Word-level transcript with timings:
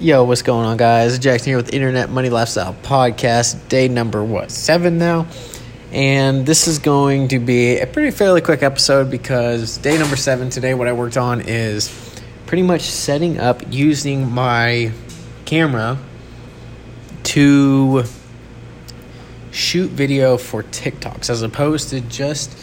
Yo, 0.00 0.24
what's 0.24 0.40
going 0.40 0.64
on, 0.64 0.78
guys? 0.78 1.18
Jackson 1.18 1.50
here 1.50 1.58
with 1.58 1.74
Internet 1.74 2.08
Money 2.08 2.30
Lifestyle 2.30 2.72
Podcast, 2.72 3.68
day 3.68 3.86
number 3.86 4.24
what 4.24 4.50
seven 4.50 4.96
now, 4.96 5.26
and 5.92 6.46
this 6.46 6.66
is 6.66 6.78
going 6.78 7.28
to 7.28 7.38
be 7.38 7.78
a 7.78 7.86
pretty 7.86 8.10
fairly 8.10 8.40
quick 8.40 8.62
episode 8.62 9.10
because 9.10 9.76
day 9.76 9.98
number 9.98 10.16
seven 10.16 10.48
today. 10.48 10.72
What 10.72 10.88
I 10.88 10.94
worked 10.94 11.18
on 11.18 11.42
is 11.42 11.90
pretty 12.46 12.62
much 12.62 12.80
setting 12.80 13.38
up 13.38 13.60
using 13.68 14.30
my 14.30 14.90
camera 15.44 15.98
to 17.24 18.04
shoot 19.50 19.90
video 19.90 20.38
for 20.38 20.62
TikToks 20.62 21.28
as 21.28 21.42
opposed 21.42 21.90
to 21.90 22.00
just 22.00 22.56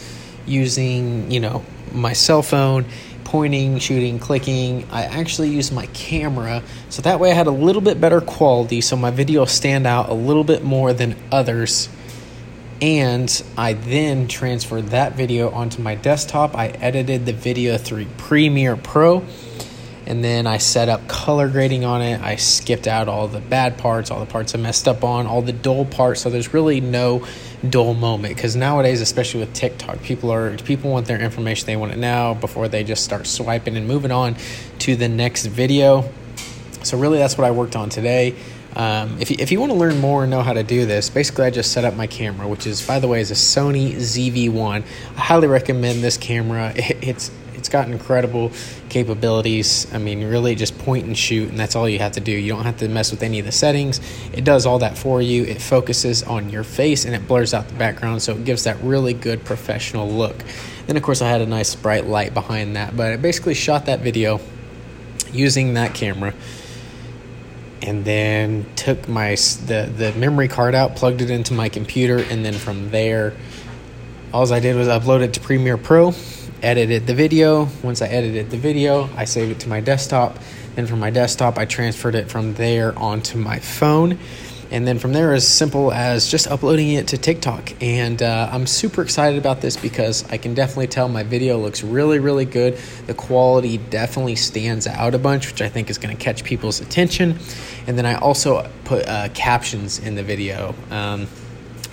using, 0.44 1.30
you 1.30 1.38
know, 1.38 1.64
my 1.92 2.14
cell 2.14 2.42
phone 2.42 2.84
pointing, 3.28 3.78
shooting, 3.78 4.18
clicking. 4.18 4.86
I 4.90 5.02
actually 5.02 5.50
used 5.50 5.70
my 5.70 5.84
camera 5.88 6.62
so 6.88 7.02
that 7.02 7.20
way 7.20 7.30
I 7.30 7.34
had 7.34 7.46
a 7.46 7.50
little 7.50 7.82
bit 7.82 8.00
better 8.00 8.22
quality 8.22 8.80
so 8.80 8.96
my 8.96 9.10
videos 9.10 9.50
stand 9.50 9.86
out 9.86 10.08
a 10.08 10.14
little 10.14 10.44
bit 10.44 10.64
more 10.64 10.94
than 10.94 11.14
others. 11.30 11.90
And 12.80 13.30
I 13.54 13.74
then 13.74 14.28
transferred 14.28 14.86
that 14.88 15.12
video 15.12 15.50
onto 15.50 15.82
my 15.82 15.94
desktop. 15.94 16.56
I 16.56 16.68
edited 16.68 17.26
the 17.26 17.34
video 17.34 17.76
through 17.76 18.06
Premiere 18.16 18.76
Pro 18.76 19.22
and 20.08 20.24
then 20.24 20.46
I 20.46 20.56
set 20.56 20.88
up 20.88 21.06
color 21.06 21.50
grading 21.50 21.84
on 21.84 22.00
it. 22.00 22.18
I 22.22 22.36
skipped 22.36 22.88
out 22.88 23.08
all 23.08 23.28
the 23.28 23.40
bad 23.40 23.76
parts, 23.76 24.10
all 24.10 24.20
the 24.20 24.30
parts 24.30 24.54
I 24.54 24.58
messed 24.58 24.88
up 24.88 25.04
on, 25.04 25.26
all 25.26 25.42
the 25.42 25.52
dull 25.52 25.84
parts. 25.84 26.22
So 26.22 26.30
there's 26.30 26.54
really 26.54 26.80
no 26.80 27.26
dull 27.68 27.92
moment 27.92 28.34
because 28.34 28.56
nowadays, 28.56 29.02
especially 29.02 29.40
with 29.40 29.52
TikTok, 29.52 30.02
people 30.02 30.32
are 30.32 30.56
people 30.56 30.90
want 30.90 31.06
their 31.06 31.20
information. 31.20 31.66
They 31.66 31.76
want 31.76 31.92
it 31.92 31.98
now 31.98 32.32
before 32.32 32.68
they 32.68 32.84
just 32.84 33.04
start 33.04 33.26
swiping 33.26 33.76
and 33.76 33.86
moving 33.86 34.10
on 34.10 34.36
to 34.78 34.96
the 34.96 35.08
next 35.08 35.44
video. 35.44 36.10
So 36.84 36.96
really, 36.96 37.18
that's 37.18 37.36
what 37.36 37.46
I 37.46 37.50
worked 37.50 37.76
on 37.76 37.90
today. 37.90 38.34
Um, 38.76 39.20
if, 39.20 39.30
you, 39.30 39.36
if 39.40 39.52
you 39.52 39.60
want 39.60 39.72
to 39.72 39.78
learn 39.78 39.98
more 39.98 40.22
and 40.22 40.30
know 40.30 40.42
how 40.42 40.54
to 40.54 40.62
do 40.62 40.86
this, 40.86 41.10
basically 41.10 41.44
I 41.44 41.50
just 41.50 41.72
set 41.72 41.84
up 41.84 41.96
my 41.96 42.06
camera, 42.06 42.46
which 42.48 42.66
is, 42.66 42.86
by 42.86 43.00
the 43.00 43.08
way, 43.08 43.20
is 43.20 43.30
a 43.30 43.34
Sony 43.34 43.94
ZV-1. 43.94 44.84
I 45.16 45.20
highly 45.20 45.48
recommend 45.48 46.02
this 46.02 46.16
camera. 46.16 46.72
It, 46.76 46.96
it's 47.02 47.30
it's 47.68 47.72
got 47.74 47.90
incredible 47.90 48.50
capabilities. 48.88 49.86
I 49.92 49.98
mean, 49.98 50.24
really 50.24 50.54
just 50.54 50.78
point 50.78 51.04
and 51.04 51.16
shoot, 51.16 51.50
and 51.50 51.60
that's 51.60 51.76
all 51.76 51.86
you 51.86 51.98
have 51.98 52.12
to 52.12 52.20
do. 52.20 52.32
You 52.32 52.50
don't 52.54 52.64
have 52.64 52.78
to 52.78 52.88
mess 52.88 53.10
with 53.10 53.22
any 53.22 53.40
of 53.40 53.44
the 53.44 53.52
settings. 53.52 54.00
It 54.32 54.44
does 54.44 54.64
all 54.64 54.78
that 54.78 54.96
for 54.96 55.20
you. 55.20 55.44
It 55.44 55.60
focuses 55.60 56.22
on 56.22 56.48
your 56.48 56.64
face 56.64 57.04
and 57.04 57.14
it 57.14 57.28
blurs 57.28 57.52
out 57.52 57.68
the 57.68 57.74
background, 57.74 58.22
so 58.22 58.32
it 58.32 58.46
gives 58.46 58.64
that 58.64 58.80
really 58.82 59.12
good 59.12 59.44
professional 59.44 60.08
look. 60.08 60.42
Then, 60.86 60.96
of 60.96 61.02
course, 61.02 61.20
I 61.20 61.28
had 61.28 61.42
a 61.42 61.46
nice 61.46 61.74
bright 61.74 62.06
light 62.06 62.32
behind 62.32 62.74
that, 62.76 62.96
but 62.96 63.12
I 63.12 63.16
basically 63.16 63.52
shot 63.52 63.84
that 63.84 64.00
video 64.00 64.40
using 65.30 65.74
that 65.74 65.94
camera 65.94 66.32
and 67.82 68.02
then 68.02 68.64
took 68.76 69.06
my 69.10 69.34
the 69.34 69.92
the 69.94 70.14
memory 70.16 70.48
card 70.48 70.74
out, 70.74 70.96
plugged 70.96 71.20
it 71.20 71.28
into 71.28 71.52
my 71.52 71.68
computer, 71.68 72.16
and 72.16 72.42
then 72.42 72.54
from 72.54 72.88
there, 72.92 73.34
all 74.32 74.50
I 74.50 74.58
did 74.58 74.74
was 74.74 74.88
upload 74.88 75.20
it 75.20 75.34
to 75.34 75.40
Premiere 75.40 75.76
Pro, 75.76 76.14
edited 76.62 77.06
the 77.06 77.14
video. 77.14 77.68
Once 77.82 78.02
I 78.02 78.06
edited 78.08 78.50
the 78.50 78.56
video, 78.56 79.08
I 79.16 79.24
saved 79.24 79.52
it 79.52 79.60
to 79.60 79.68
my 79.68 79.80
desktop. 79.80 80.38
Then 80.74 80.86
from 80.86 81.00
my 81.00 81.10
desktop, 81.10 81.58
I 81.58 81.64
transferred 81.64 82.14
it 82.14 82.30
from 82.30 82.54
there 82.54 82.96
onto 82.98 83.38
my 83.38 83.58
phone. 83.58 84.18
And 84.70 84.86
then 84.86 84.98
from 84.98 85.14
there, 85.14 85.32
as 85.32 85.48
simple 85.48 85.92
as 85.92 86.30
just 86.30 86.46
uploading 86.46 86.92
it 86.92 87.08
to 87.08 87.18
TikTok. 87.18 87.72
And 87.82 88.22
uh, 88.22 88.50
I'm 88.52 88.66
super 88.66 89.00
excited 89.02 89.38
about 89.38 89.62
this 89.62 89.76
because 89.76 90.30
I 90.30 90.36
can 90.36 90.54
definitely 90.54 90.88
tell 90.88 91.08
my 91.08 91.22
video 91.22 91.58
looks 91.58 91.82
really, 91.82 92.18
really 92.18 92.44
good. 92.44 92.76
The 93.06 93.14
quality 93.14 93.78
definitely 93.78 94.36
stands 94.36 94.86
out 94.86 95.14
a 95.14 95.18
bunch, 95.18 95.50
which 95.50 95.62
I 95.62 95.68
think 95.68 95.88
is 95.88 95.96
going 95.96 96.14
to 96.14 96.22
catch 96.22 96.44
people's 96.44 96.80
attention. 96.80 97.38
And 97.86 97.96
then 97.96 98.04
I 98.04 98.16
also 98.16 98.70
put 98.84 99.06
uh, 99.08 99.30
captions 99.32 99.98
in 99.98 100.16
the 100.16 100.22
video. 100.22 100.74
Um, 100.90 101.26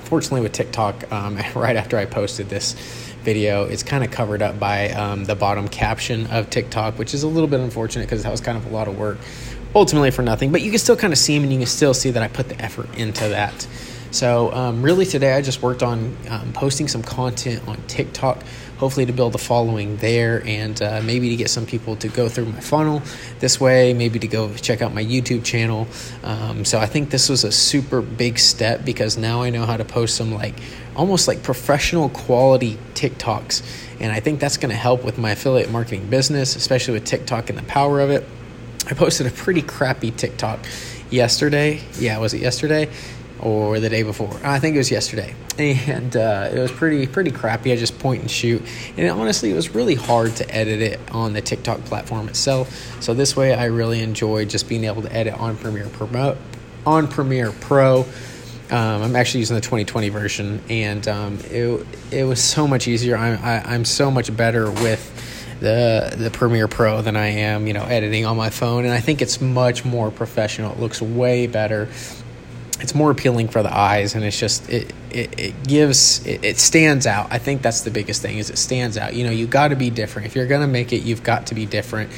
fortunately, 0.04 0.42
with 0.42 0.52
TikTok, 0.52 1.12
um, 1.14 1.38
right 1.56 1.78
after 1.78 1.98
I 1.98 2.06
posted 2.06 2.50
this 2.50 2.76
video, 3.26 3.66
it's 3.66 3.84
kind 3.84 4.04
of 4.04 4.12
covered 4.12 4.42
up 4.42 4.58
by 4.60 4.92
um, 4.92 5.26
the 5.26 5.36
bottom 5.36 5.68
caption 5.68 6.28
of 6.28 6.50
TikTok, 6.50 6.98
which 6.98 7.14
is 7.14 7.24
a 7.24 7.28
little 7.28 7.50
bit 7.50 7.60
unfortunate 7.60 8.06
because 8.06 8.24
that 8.24 8.32
was 8.32 8.40
kind 8.40 8.58
of 8.58 8.66
a 8.68 8.70
lot 8.70 8.88
of 8.88 8.98
work 8.98 9.18
ultimately 9.76 10.12
for 10.12 10.22
nothing. 10.22 10.52
But 10.52 10.62
you 10.62 10.70
can 10.70 10.80
still 10.80 10.96
kind 10.96 11.12
of 11.12 11.20
see 11.20 11.36
and 11.36 11.52
you 11.52 11.58
can 11.58 11.68
still 11.68 11.94
see 11.94 12.12
that 12.12 12.24
I 12.24 12.30
put 12.30 12.48
the 12.48 12.62
effort 12.62 12.96
into 12.96 13.28
that. 13.28 13.68
So, 14.12 14.54
um, 14.54 14.82
really, 14.82 15.06
today 15.06 15.34
I 15.34 15.42
just 15.42 15.62
worked 15.62 15.84
on 15.84 16.16
um, 16.30 16.54
posting 16.54 16.88
some 16.88 17.04
content 17.04 17.68
on 17.68 17.76
TikTok, 17.88 18.42
hopefully 18.78 19.06
to 19.06 19.14
build 19.14 19.36
a 19.36 19.38
following 19.38 19.98
there 19.98 20.44
and 20.46 20.82
uh, 20.82 21.02
maybe 21.04 21.30
to 21.30 21.36
get 21.36 21.50
some 21.50 21.66
people 21.66 21.96
to 21.98 22.08
go 22.08 22.30
through 22.30 22.46
my 22.46 22.60
funnel 22.60 23.02
this 23.40 23.60
way, 23.60 23.94
maybe 23.94 24.20
to 24.20 24.28
go 24.28 24.54
check 24.56 24.82
out 24.82 24.94
my 24.94 25.04
YouTube 25.04 25.44
channel. 25.44 25.88
Um, 26.24 26.66
so, 26.66 26.80
I 26.80 26.86
think 26.86 27.10
this 27.10 27.30
was 27.30 27.44
a 27.44 27.52
super 27.52 28.02
big 28.02 28.40
step 28.40 28.86
because 28.86 29.18
now 29.18 29.42
I 29.42 29.50
know 29.50 29.66
how 29.66 29.78
to 29.78 29.86
post 29.86 30.16
some 30.16 30.34
like 30.34 30.56
almost 30.96 31.28
like 31.28 31.44
professional 31.44 32.10
quality 32.10 32.78
TikToks. 32.94 33.64
And 34.00 34.12
I 34.12 34.20
think 34.20 34.40
that's 34.40 34.58
going 34.58 34.72
to 34.72 34.76
help 34.76 35.04
with 35.04 35.18
my 35.18 35.32
affiliate 35.32 35.72
marketing 35.72 36.10
business, 36.10 36.56
especially 36.56 36.96
with 36.96 37.06
TikTok 37.06 37.50
and 37.50 37.58
the 37.58 37.64
power 37.64 38.00
of 38.02 38.10
it. 38.10 38.26
I 38.88 38.94
posted 38.94 39.28
a 39.28 39.32
pretty 39.32 39.62
crappy 39.62 40.12
TikTok 40.12 40.60
yesterday. 41.10 41.82
Yeah, 41.98 42.18
was 42.20 42.34
it 42.34 42.42
yesterday 42.42 42.90
or 43.40 43.80
the 43.80 43.90
day 43.90 44.04
before? 44.04 44.40
I 44.44 44.60
think 44.60 44.76
it 44.76 44.80
was 44.80 44.92
yesterday, 44.92 45.36
and 45.58 46.16
uh, 46.16 46.50
it 46.52 46.60
was 46.60 46.72
pretty 46.72 47.08
pretty 47.08 47.32
crappy. 47.32 47.72
I 47.72 47.76
just 47.76 47.98
point 48.00 48.22
and 48.22 48.32
shoot, 48.32 48.62
and 48.98 49.10
honestly, 49.10 49.52
it 49.52 49.56
was 49.56 49.74
really 49.74 49.96
hard 49.96 50.36
to 50.38 50.56
edit 50.56 50.82
it 50.82 51.00
on 51.12 51.34
the 51.34 51.42
TikTok 51.42 51.80
platform 51.86 52.28
itself. 52.28 53.02
So 53.02 53.14
this 53.14 53.36
way, 53.36 53.54
I 53.54 53.66
really 53.66 54.02
enjoy 54.02 54.46
just 54.46 54.70
being 54.70 54.86
able 54.86 55.02
to 55.02 55.14
edit 55.14 55.34
on 55.34 55.58
Premiere 55.58 55.90
Pro. 55.90 56.38
On 56.86 57.08
Premiere 57.08 57.52
Pro. 57.52 58.06
Um, 58.72 59.04
I'm 59.04 59.16
actually 59.16 59.42
using 59.42 59.56
the 59.56 59.62
2020 59.62 60.10
version, 60.10 60.62
and 60.70 61.08
um, 61.08 61.40
it 61.52 61.86
it 62.12 62.24
was 62.24 62.44
so 62.44 62.68
much 62.68 62.88
easier. 62.88 63.16
I, 63.16 63.36
I, 63.36 63.74
I'm 63.74 63.86
so 63.86 64.10
much 64.10 64.36
better 64.36 64.72
with 64.72 65.12
the 65.60 66.14
the 66.18 66.32
Premiere 66.32 66.68
Pro 66.68 67.02
than 67.02 67.16
I 67.16 67.28
am, 67.28 67.68
you 67.68 67.74
know, 67.74 67.84
editing 67.84 68.26
on 68.26 68.38
my 68.38 68.50
phone. 68.50 68.86
And 68.86 68.94
I 68.94 69.00
think 69.00 69.22
it's 69.22 69.40
much 69.40 69.86
more 69.86 70.12
professional. 70.12 70.72
It 70.72 70.80
looks 70.80 71.02
way 71.02 71.48
better. 71.48 71.90
It's 72.82 72.94
more 72.94 73.12
appealing 73.12 73.48
for 73.48 73.64
the 73.64 73.76
eyes, 73.76 74.16
and 74.16 74.24
it's 74.24 74.40
just 74.40 74.70
it 74.70 74.94
it, 75.12 75.40
it 75.40 75.64
gives 75.64 76.26
it, 76.26 76.44
it 76.44 76.58
stands 76.58 77.08
out. 77.08 77.28
I 77.32 77.38
think 77.38 77.62
that's 77.62 77.82
the 77.82 77.92
biggest 77.92 78.22
thing 78.22 78.38
is 78.38 78.50
it 78.50 78.58
stands 78.58 78.98
out. 78.98 79.14
You 79.14 79.24
know, 79.26 79.32
you 79.32 79.48
got 79.48 79.70
to 79.70 79.76
be 79.76 79.90
different. 79.90 80.28
If 80.28 80.36
you're 80.36 80.48
gonna 80.48 80.68
make 80.68 80.92
it, 80.92 81.04
you've 81.04 81.24
got 81.24 81.48
to 81.48 81.56
be 81.56 81.66
different. 81.66 82.12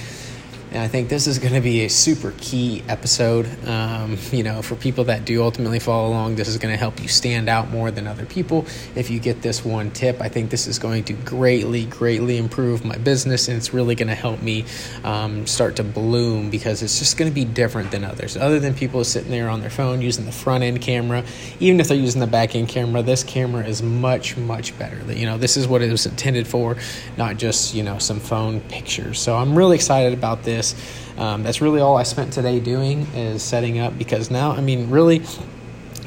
And 0.72 0.80
I 0.80 0.90
think 0.90 1.08
this 1.08 1.28
is 1.28 1.40
going 1.40 1.54
to 1.54 1.62
be 1.62 1.86
a 1.86 1.90
super 1.90 2.34
key 2.38 2.84
episode. 2.90 3.48
Um, 3.66 4.18
you 4.32 4.44
know, 4.44 4.62
for 4.62 4.76
people 4.76 5.06
that 5.06 5.24
do 5.24 5.42
ultimately 5.42 5.80
follow 5.80 6.10
along, 6.10 6.36
this 6.36 6.50
is 6.50 6.58
going 6.58 6.74
to 6.74 6.78
help 6.78 7.02
you 7.02 7.08
stand 7.08 7.48
out 7.48 7.70
more 7.72 7.90
than 7.90 8.06
other 8.06 8.26
people. 8.26 8.66
If 8.94 9.10
you 9.10 9.20
get 9.20 9.42
this 9.42 9.64
one 9.64 9.92
tip, 9.92 10.20
I 10.20 10.28
think 10.28 10.50
this 10.50 10.68
is 10.68 10.78
going 10.78 11.06
to 11.06 11.14
greatly, 11.14 11.86
greatly 11.86 12.38
improve 12.38 12.84
my 12.84 12.98
business, 12.98 13.48
and 13.48 13.56
it's 13.56 13.74
really 13.74 13.96
going 13.96 14.10
to 14.10 14.16
help 14.16 14.42
me 14.42 14.66
um, 15.06 15.48
start 15.48 15.78
to 15.78 15.84
bloom 15.86 16.50
because 16.50 16.84
it's 16.84 17.00
just 17.00 17.18
going 17.18 17.32
to 17.32 17.36
be 17.36 17.46
different 17.46 17.90
than 17.90 18.04
others. 18.04 18.36
Other 18.36 18.60
than 18.60 18.74
people 18.74 19.04
sitting 19.06 19.32
there 19.32 19.50
on 19.50 19.62
their 19.62 19.70
phone 19.70 20.02
using 20.02 20.26
the 20.26 20.34
front 20.34 20.66
end 20.66 20.82
camera, 20.82 21.24
even 21.62 21.80
if 21.80 21.88
they're 21.88 21.96
using 21.96 22.20
the 22.20 22.28
back 22.28 22.56
end 22.56 22.68
camera, 22.68 23.02
this 23.02 23.24
camera 23.24 23.66
is 23.66 23.82
much, 23.82 24.36
much 24.36 24.78
better. 24.78 25.02
You 25.14 25.28
know, 25.28 25.38
this 25.38 25.56
is 25.56 25.66
what 25.66 25.82
it 25.82 25.90
was 25.90 26.06
intended 26.06 26.46
for, 26.46 26.76
not 27.16 27.38
just 27.38 27.74
you 27.74 27.84
know 27.84 28.00
some 28.00 28.20
phone 28.20 28.60
pictures. 28.62 29.18
So 29.18 29.38
I'm 29.38 29.58
really 29.58 29.76
excited 29.76 30.14
about 30.14 30.44
this 30.44 30.56
this. 30.57 30.75
Um, 31.18 31.44
that's 31.44 31.62
really 31.62 31.79
all 31.79 31.97
I 31.97 32.03
spent 32.03 32.34
today 32.34 32.59
doing 32.59 33.01
is 33.16 33.44
setting 33.44 33.79
up 33.79 33.97
because 33.97 34.29
now, 34.31 34.51
I 34.51 34.62
mean, 34.62 34.90
really, 34.90 35.22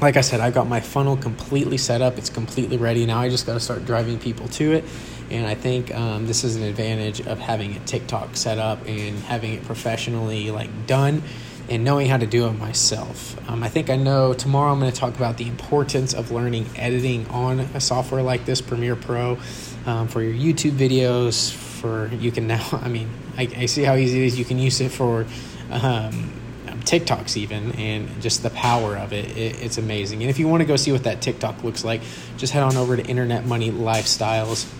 like 0.01 0.17
I 0.17 0.23
said, 0.23 0.41
I've 0.41 0.55
got 0.55 0.67
my 0.67 0.81
funnel 0.81 1.17
completely 1.17 1.79
set 1.79 2.03
up. 2.03 2.19
It's 2.19 2.31
completely 2.31 2.77
ready. 2.77 3.07
Now 3.07 3.21
I 3.21 3.29
just 3.29 3.47
got 3.47 3.55
to 3.55 3.61
start 3.61 3.85
driving 3.85 4.19
people 4.19 4.49
to 4.49 4.73
it. 4.73 4.85
And 5.31 5.47
I 5.47 5.55
think 5.55 5.95
um, 5.95 6.27
this 6.27 6.43
is 6.43 6.57
an 6.57 6.65
advantage 6.65 7.21
of 7.21 7.39
having 7.39 7.77
a 7.77 7.81
TikTok 7.81 8.37
set 8.37 8.59
up 8.59 8.81
and 8.87 9.17
having 9.21 9.53
it 9.53 9.65
professionally 9.65 10.51
like 10.51 10.71
done 10.87 11.23
and 11.69 11.85
knowing 11.85 12.09
how 12.09 12.17
to 12.17 12.27
do 12.27 12.49
it 12.49 12.53
myself. 12.53 13.37
Um, 13.49 13.63
I 13.63 13.69
think 13.69 13.91
I 13.91 13.97
know 13.97 14.33
tomorrow 14.35 14.73
I'm 14.73 14.81
going 14.81 14.91
to 14.91 14.99
talk 14.99 15.15
about 15.15 15.39
the 15.39 15.47
importance 15.47 16.15
of 16.15 16.33
learning 16.33 16.67
editing 16.75 17.29
on 17.29 17.61
a 17.61 17.81
software 17.81 18.23
like 18.23 18.45
this, 18.45 18.61
Premiere 18.61 18.97
Pro, 18.97 19.39
um, 19.87 20.09
for 20.09 20.21
your 20.21 20.35
YouTube 20.35 20.73
videos, 20.73 21.70
for 21.81 22.11
you 22.15 22.31
can 22.31 22.47
now 22.47 22.67
i 22.73 22.89
mean 22.89 23.09
i, 23.37 23.49
I 23.57 23.67
see 23.67 23.83
how 23.83 23.95
easy 23.95 24.23
it 24.23 24.27
is. 24.27 24.39
You 24.39 24.45
can 24.45 24.59
use 24.59 24.81
it 24.81 24.91
for 24.91 25.27
um, 25.71 26.33
tiktoks 26.85 27.37
even 27.37 27.73
and 27.73 28.23
just 28.23 28.43
the 28.43 28.51
power 28.51 28.97
of 28.97 29.13
it, 29.13 29.37
it 29.37 29.63
it's 29.63 29.79
amazing. 29.79 30.23
And 30.23 30.31
if 30.31 30.39
you 30.39 30.49
want 30.49 30.61
to 30.61 30.65
go 30.65 30.77
see 30.77 30.93
what 30.93 31.05
that 31.05 31.21
tiktok 31.21 31.63
looks 31.63 31.85
like 31.85 32.01
just 32.37 32.53
head 32.53 32.63
on 32.63 32.77
over 32.77 32.97
to 32.97 33.05
internet 33.05 33.47
money 33.47 33.71
lifestyles. 33.71 34.71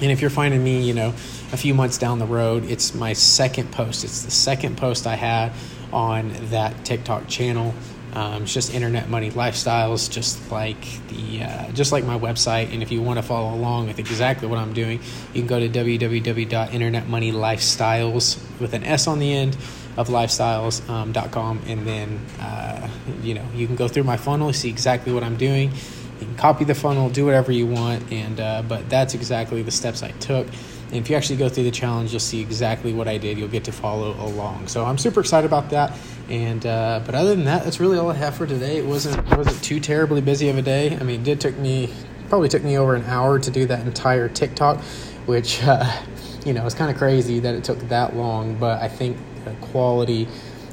And 0.00 0.10
if 0.10 0.20
you're 0.20 0.30
finding 0.30 0.62
me 0.62 0.82
you 0.82 0.94
know 0.94 1.08
a 1.52 1.56
few 1.56 1.74
months 1.74 1.98
down 1.98 2.18
the 2.18 2.26
road 2.26 2.64
it's 2.64 2.94
my 2.94 3.12
second 3.12 3.72
post. 3.72 4.04
It's 4.04 4.22
the 4.22 4.30
second 4.30 4.76
post 4.76 5.06
i 5.06 5.14
had 5.14 5.52
on 5.92 6.32
that 6.50 6.84
tiktok 6.84 7.28
channel 7.28 7.74
um, 8.16 8.42
it's 8.44 8.54
just 8.54 8.72
internet 8.72 9.10
money 9.10 9.30
lifestyles, 9.30 10.10
just 10.10 10.50
like 10.50 10.80
the 11.08 11.42
uh, 11.42 11.70
just 11.72 11.92
like 11.92 12.04
my 12.04 12.18
website. 12.18 12.72
And 12.72 12.82
if 12.82 12.90
you 12.90 13.02
want 13.02 13.18
to 13.18 13.22
follow 13.22 13.54
along 13.54 13.88
with 13.88 13.98
exactly 13.98 14.48
what 14.48 14.58
I'm 14.58 14.72
doing, 14.72 15.00
you 15.34 15.42
can 15.42 15.46
go 15.46 15.60
to 15.60 15.68
www.internetmoneylifestyles 15.68 18.58
with 18.58 18.72
an 18.72 18.84
S 18.84 19.06
on 19.06 19.18
the 19.18 19.34
end 19.34 19.54
of 19.98 20.08
lifestyles.com. 20.08 21.58
Um, 21.58 21.62
and 21.66 21.86
then, 21.86 22.18
uh, 22.40 22.88
you 23.20 23.34
know, 23.34 23.44
you 23.54 23.66
can 23.66 23.76
go 23.76 23.86
through 23.86 24.04
my 24.04 24.16
funnel, 24.16 24.50
see 24.54 24.70
exactly 24.70 25.12
what 25.12 25.22
I'm 25.22 25.36
doing. 25.36 25.72
You 26.20 26.26
can 26.26 26.36
copy 26.36 26.64
the 26.64 26.74
funnel, 26.74 27.10
do 27.10 27.26
whatever 27.26 27.52
you 27.52 27.66
want. 27.66 28.10
And, 28.10 28.40
uh, 28.40 28.62
but 28.62 28.88
that's 28.88 29.12
exactly 29.12 29.62
the 29.62 29.70
steps 29.70 30.02
I 30.02 30.12
took. 30.12 30.46
And 30.88 30.96
if 30.96 31.10
you 31.10 31.16
actually 31.16 31.36
go 31.36 31.48
through 31.48 31.64
the 31.64 31.70
challenge, 31.70 32.12
you'll 32.12 32.20
see 32.20 32.40
exactly 32.40 32.92
what 32.92 33.08
I 33.08 33.18
did. 33.18 33.38
You'll 33.38 33.48
get 33.48 33.64
to 33.64 33.72
follow 33.72 34.12
along. 34.24 34.68
So 34.68 34.84
I'm 34.84 34.98
super 34.98 35.20
excited 35.20 35.46
about 35.46 35.70
that. 35.70 35.96
And 36.28 36.64
uh, 36.64 37.00
but 37.04 37.14
other 37.14 37.34
than 37.34 37.44
that, 37.44 37.64
that's 37.64 37.80
really 37.80 37.98
all 37.98 38.10
I 38.10 38.14
have 38.14 38.36
for 38.36 38.46
today. 38.46 38.78
It 38.78 38.86
wasn't 38.86 39.18
it 39.30 39.36
wasn't 39.36 39.62
too 39.62 39.80
terribly 39.80 40.20
busy 40.20 40.48
of 40.48 40.58
a 40.58 40.62
day. 40.62 40.96
I 40.96 41.02
mean, 41.02 41.20
it 41.20 41.24
did 41.24 41.40
took 41.40 41.56
me 41.58 41.92
probably 42.28 42.48
took 42.48 42.64
me 42.64 42.78
over 42.78 42.94
an 42.94 43.04
hour 43.04 43.38
to 43.38 43.50
do 43.50 43.66
that 43.66 43.86
entire 43.86 44.28
TikTok, 44.28 44.80
which 45.26 45.62
uh, 45.64 46.02
you 46.44 46.52
know 46.52 46.66
is 46.66 46.74
kind 46.74 46.90
of 46.90 46.96
crazy 46.96 47.40
that 47.40 47.54
it 47.54 47.64
took 47.64 47.78
that 47.88 48.16
long. 48.16 48.56
But 48.56 48.82
I 48.82 48.88
think 48.88 49.16
the 49.44 49.52
quality 49.66 50.28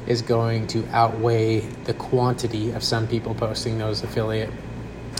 is 0.08 0.22
going 0.22 0.68
to 0.68 0.86
outweigh 0.90 1.62
the 1.86 1.94
quantity 1.94 2.72
of 2.72 2.84
some 2.84 3.08
people 3.08 3.34
posting 3.34 3.78
those 3.78 4.04
affiliate 4.04 4.50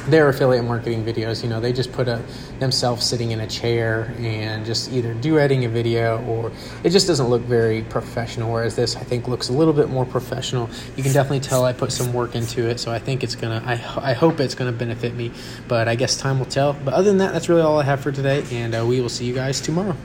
their 0.08 0.30
affiliate 0.30 0.66
marketing 0.66 1.04
videos. 1.04 1.44
You 1.44 1.50
know, 1.50 1.60
they 1.60 1.74
just 1.74 1.92
put 1.92 2.08
a, 2.08 2.22
themselves 2.60 3.06
sitting 3.06 3.32
in 3.32 3.42
a 3.42 3.48
chair 3.48 4.14
and 4.20 4.66
just 4.66 4.92
either 4.92 5.14
duetting 5.16 5.66
a 5.66 5.70
video 5.70 6.24
or 6.26 6.52
it 6.84 6.90
just 6.90 7.08
doesn't 7.08 7.28
look 7.28 7.42
very 7.44 7.84
professional. 7.84 8.52
Whereas 8.52 8.76
this, 8.76 8.96
I 8.96 9.04
think, 9.04 9.28
looks 9.28 9.50
a 9.50 9.54
little 9.54 9.74
bit 9.74 9.90
more 9.90 10.06
professional. 10.06 10.70
You 10.96 11.04
can 11.04 11.14
definitely 11.14 11.42
tell 11.42 11.66
I 11.66 11.74
put 11.74 11.92
some 11.92 12.14
work 12.14 12.36
into 12.36 12.70
it, 12.70 12.80
so 12.80 12.92
I 12.92 13.00
think 13.00 13.24
it's 13.24 13.36
gonna. 13.36 13.62
I 13.66 13.74
I 14.12 14.14
hope 14.14 14.40
it's 14.40 14.56
gonna 14.56 14.72
benefit 14.72 15.16
me, 15.16 15.32
but 15.68 15.88
I 15.88 15.96
guess 15.96 16.18
time 16.18 16.40
will 16.40 16.46
tell. 16.46 16.74
But 16.74 16.94
other 16.94 17.10
than 17.10 17.18
that, 17.20 17.34
that's 17.34 17.50
really 17.50 17.62
all 17.62 17.80
I 17.80 17.84
have 17.84 18.02
for 18.02 18.12
today, 18.12 18.44
and 18.52 18.76
uh, 18.76 18.86
we 18.86 19.02
will 19.02 19.10
see 19.10 19.26
you 19.26 19.34
guys 19.34 19.62
tomorrow. 19.62 19.96